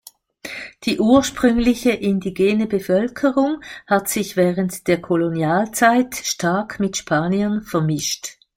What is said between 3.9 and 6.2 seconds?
sich während der Kolonialzeit